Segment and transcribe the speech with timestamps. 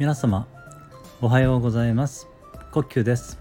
[0.00, 0.46] 皆様
[1.20, 2.26] おはようございます。
[2.70, 3.38] 呼吸です。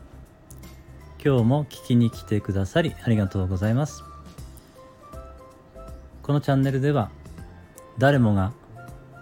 [1.24, 4.04] 今日も聞きに来てくださりありがとうございます。
[6.22, 7.12] このチャンネルでは
[7.98, 8.52] 誰もが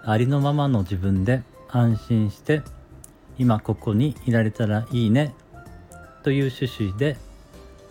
[0.04, 2.64] ありのままの自分で安心して
[3.38, 5.36] 今ここにいられたらいいね
[6.24, 7.18] という趣旨で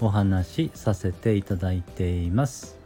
[0.01, 2.77] お話しさせていただいています。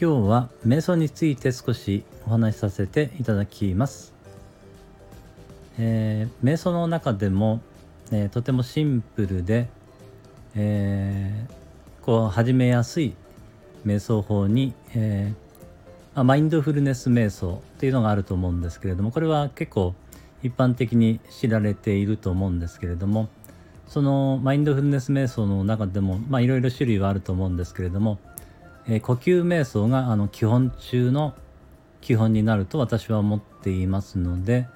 [0.00, 4.14] 今日は瞑想について少しお話しさせていただきます、
[5.76, 7.60] えー、瞑想の中でも、
[8.12, 9.66] えー、とてもシンプルで、
[10.54, 13.16] えー、こう始めやすい
[13.84, 19.96] 瞑想法に、えー、マインドフルネス瞑想っていうのがあると思うんですけれどもこれは結構
[20.44, 23.28] 一般的に知られていると思うんですけれども
[23.88, 28.18] そのマインドフルネス瞑想の中でもいろいろ種類はあると思うんですけれども、
[28.88, 31.34] えー、呼吸瞑想があの基本中の
[32.00, 34.66] 基本になると私は思っていますので、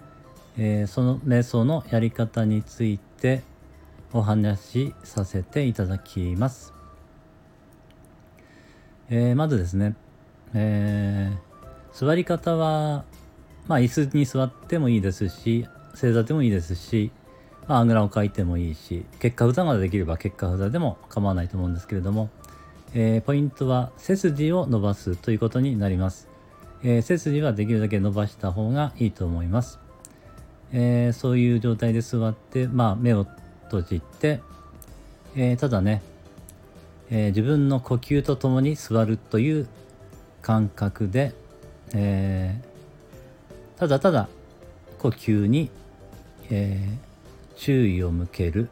[0.58, 3.42] えー、その瞑想のやり方について
[4.12, 6.74] お話しさせていただきます。
[9.08, 9.94] えー、まずですね、
[10.54, 11.32] え
[11.92, 13.04] 座り方は、
[13.66, 17.10] まあ、椅子に座ってもいいですし正座でもいいですし
[17.68, 22.30] あ、あぐらをかいてもいいし結果札ができれば結果札でも構わないと思うんですけれども、
[22.94, 26.28] えー、ポイントは背筋を伸ばすということになります、
[26.82, 29.78] えー、背筋はできるだけ伸ばした方がいいと思います、
[30.72, 33.26] えー、そういう状態で座って、まあ、目を
[33.64, 34.40] 閉じて、
[35.34, 36.02] えただね、
[37.08, 39.66] え自分の呼吸とともに座るという
[40.42, 41.32] 感覚で、
[41.94, 42.60] え
[43.78, 44.28] ただただ
[44.98, 45.70] 呼吸に、
[46.50, 46.86] え
[47.56, 48.68] 注意を向ける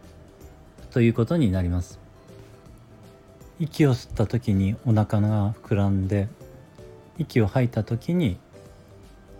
[0.91, 2.10] ということになります。
[3.61, 6.29] 息を吸った時にお腹が膨らんで
[7.19, 8.39] 息を吐いた時に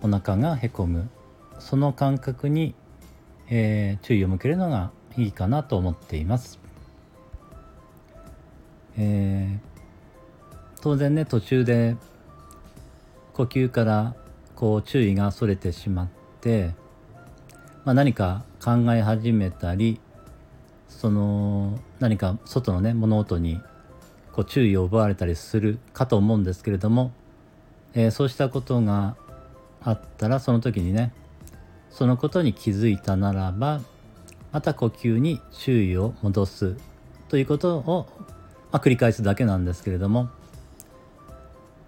[0.01, 1.09] お腹がへこむ。
[1.59, 2.73] その感覚に、
[3.49, 6.59] えー、注意を向けるのがいいかなと思っています、
[8.97, 11.97] えー、当然ね途中で
[13.33, 14.15] 呼吸から
[14.55, 16.07] こう注意がそれてしまっ
[16.41, 16.73] て
[17.83, 19.99] まあ、何か考え始めたり
[20.87, 23.59] その何か外のね物音に
[24.33, 27.11] こう注意を奪われたりするかと思うんですけれども、
[27.93, 29.15] えー、そうしたことが
[29.83, 31.11] あったらその時にね
[31.89, 33.81] そのことに気づいたならば
[34.51, 36.75] また呼吸に注意を戻す
[37.29, 38.07] ということを、
[38.71, 40.29] まあ、繰り返すだけなんですけれども、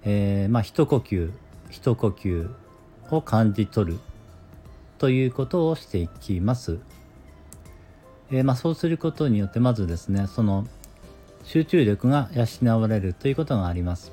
[0.04, 1.32] えー、まあ一呼吸
[1.70, 2.50] 一呼吸
[3.10, 4.00] を感じ取る
[4.98, 6.80] ということをしていきます。
[8.32, 10.66] えー、まあ、そうすることによってまずですねその
[11.44, 14.12] 集中力が養われるということがあります。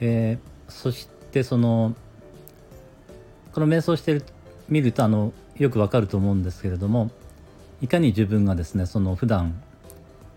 [0.00, 1.94] えー、そしてその
[3.52, 4.24] この瞑想してる
[4.68, 7.10] 見るとあのよくわかると思うんですけれども
[7.80, 9.60] いかに自分がですねその普段、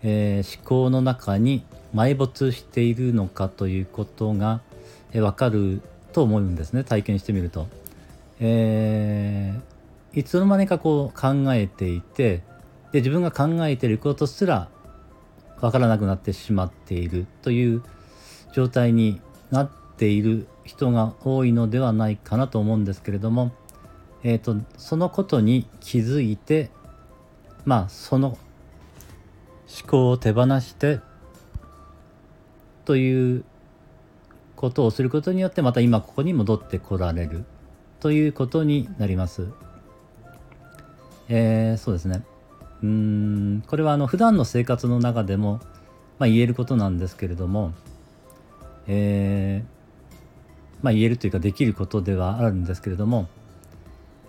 [0.04, 1.64] えー、思考の中に
[1.96, 4.62] 埋没しているのかということが、
[5.12, 5.82] えー、分かる
[6.14, 7.68] と思うんですね体験してみると。
[8.40, 12.44] えー、いつの間にかこう考えていて
[12.92, 14.70] で自分が考えていることすら
[15.60, 17.84] 分からなくなってしまっているという
[18.54, 23.52] 状態になっている人が多いのではないかなと思うんですけれども、
[24.24, 26.70] えーと、そのことに気づいて
[27.66, 28.38] まあその思
[29.88, 31.00] 考を手放して
[32.86, 33.44] という
[34.56, 37.46] ことをすることによってまた今ここに戻ってこられる
[38.00, 39.48] ということになります。
[41.30, 42.24] えー、そうですね。
[42.84, 45.60] うん、これはあの普段の生活の中でも、
[46.20, 47.74] まあ、言えることなんですけれども、
[48.88, 53.28] えー、まあ、言えるというかできることではあるんですけれども、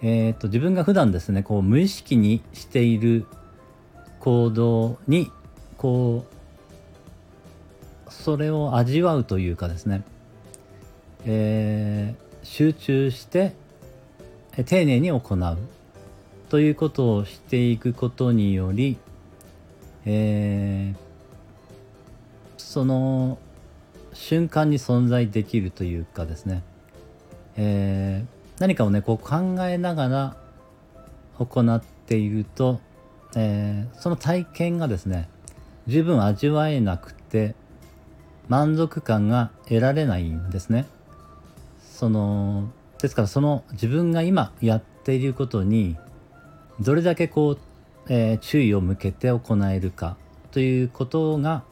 [0.02, 3.26] えーと、自分が普段ですねこう無意識にしている
[4.20, 5.30] 行動に
[5.76, 6.24] こ
[8.06, 10.04] うそれを味わうというかですね、
[11.24, 13.52] えー集中して
[14.64, 15.58] 丁寧に行う。
[16.48, 18.96] ということをしていくことにより、
[20.06, 20.98] えー、
[22.56, 23.38] その
[24.14, 26.62] 瞬間に存在できるというかですね、
[27.56, 30.36] えー、何かをねこう考えながら
[31.38, 32.80] 行っていると、
[33.36, 35.28] えー、その体験がですね
[35.86, 37.54] 十分味わえなくて
[38.48, 40.86] 満足感が得られないんですね。
[41.80, 42.70] その
[43.00, 45.96] ですからその自分が今やっていることに
[46.80, 47.58] どれだけこう、
[48.08, 50.16] えー、注意を向けて行えるか
[50.52, 51.64] ということが、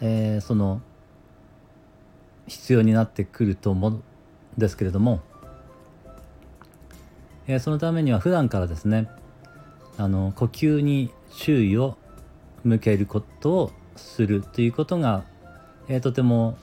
[0.00, 0.82] えー、その
[2.46, 4.02] 必要になってくると思うん
[4.58, 5.20] ですけれども、
[7.46, 9.08] えー、そのためには普段からですね
[9.96, 11.96] あの呼吸に注意を
[12.64, 15.24] 向けることをするということが、
[15.88, 16.58] えー、とても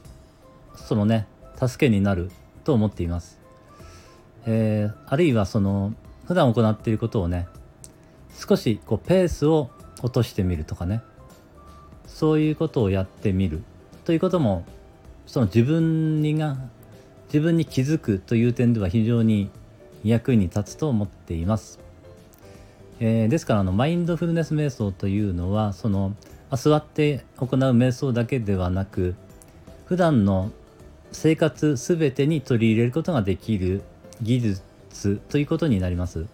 [0.75, 2.31] そのね助けになる
[2.63, 3.39] と思っています。
[4.45, 5.93] えー、あるいはその
[6.29, 7.47] 普段行っていることをね
[8.37, 9.71] 少しこうペースを
[10.03, 11.01] 落としてみるとかね
[12.05, 13.63] そういうことをやってみる
[14.05, 14.63] ということも
[15.25, 16.57] その自分にが
[17.29, 19.49] 自分に気づくという点では非常に
[20.03, 21.79] 役に立つと思っています。
[22.99, 26.13] えー、ですからあのマインドフルネス瞑想というのはその
[26.51, 29.15] 座って行う瞑想だけではなく
[29.85, 30.51] 普段の
[31.11, 33.81] 生活すべてに取り入れることができる
[34.21, 34.68] 技術
[35.29, 36.25] ということになります。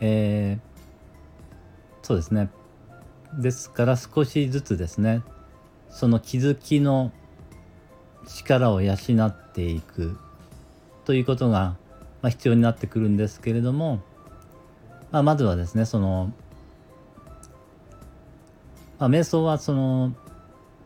[0.00, 2.50] えー、そうですね。
[3.34, 5.22] ですから少しずつですね
[5.90, 7.12] その気づきの
[8.26, 10.18] 力を養っていく
[11.04, 11.76] ということが、
[12.22, 14.02] まあ、必要になってくるんですけれども、
[15.12, 16.32] まあ、まずはですねその、
[18.98, 20.14] まあ、瞑想はその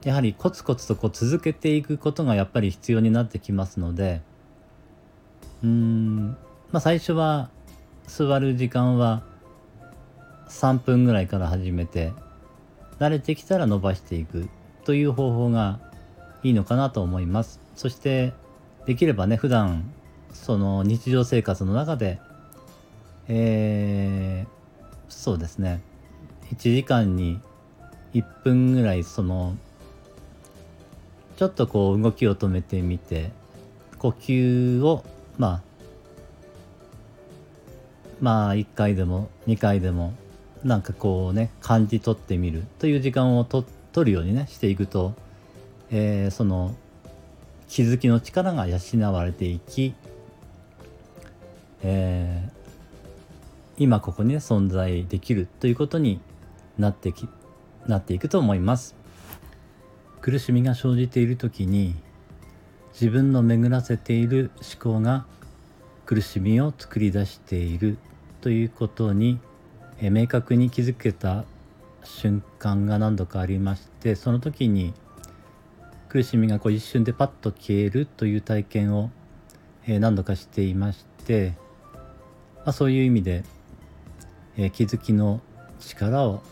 [0.04, 4.22] やはりコツコツとこう続けていくことがやっぱり必要になってきますので
[5.62, 6.36] うん、
[6.72, 7.50] まあ、最初は
[8.06, 9.22] 座る時間は
[10.48, 12.12] 3分ぐらいから始めて
[12.98, 14.48] 慣れてきたら伸ばしていく
[14.84, 15.78] という方法が
[16.42, 17.60] いいのかなと思います。
[17.76, 18.32] そして
[18.86, 19.90] できればね普段
[20.32, 22.18] その日常生活の中で
[23.28, 24.48] えー、
[25.08, 25.80] そうですね
[26.52, 27.40] 1時間に
[28.12, 29.56] 1分ぐらいその
[31.36, 33.30] ちょっとこう動きを止めてみて
[33.98, 35.04] 呼吸を
[35.40, 35.62] まあ
[38.20, 40.12] まあ1回でも2回でも
[40.62, 45.14] なんかこうね感じ取ってみるという時間をと取るようにねしていくと、
[45.90, 46.74] えー、その
[47.68, 48.78] 気づきの力が養
[49.12, 49.94] われていき、
[51.82, 56.20] えー、今ここにね存在できるということに
[56.76, 57.26] なってき
[57.86, 58.94] なっていくと思います。
[60.20, 61.94] 苦しみが生じている時に
[62.92, 65.26] 自分の巡らせている思考が
[66.06, 67.98] 苦しみを作り出している
[68.40, 69.38] ということに
[70.00, 71.44] 明確に気づけた
[72.02, 74.94] 瞬間が何度かありましてその時に
[76.10, 79.10] 苦しみがこう一瞬でパッと消えるという体験を、
[79.86, 81.54] 何度かしていまして、
[82.56, 83.44] まあ、そういう意味で、
[84.72, 85.40] 気づきの
[85.78, 86.42] 力を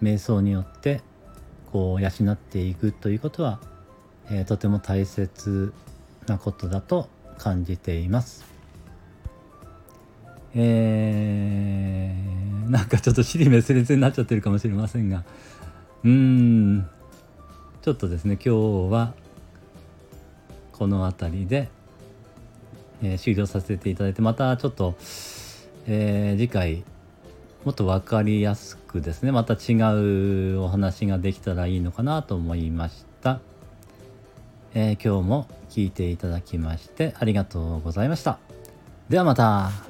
[0.00, 1.00] 瞑想によって
[1.72, 3.60] こう養っていくということは、
[4.30, 5.72] えとても大切
[6.26, 7.08] なことだと
[7.38, 8.44] 感じています。
[10.54, 15.24] えー、 なんかちょっと尻滅裂になっちゃってるかもしれませんが。
[16.04, 16.88] うーん。
[17.82, 19.14] ちょっとですね今日は
[20.72, 21.70] この辺りで、
[23.02, 24.94] えー、終了させていただいてまたちょっと、
[25.86, 26.84] えー、次回
[27.64, 33.40] もっと分かりやすくですねまた違うお話ができたらいいのかなと思いました、
[34.74, 38.38] えー、今日も聞いていただきましてありがとうございました。
[39.08, 39.87] ではまた。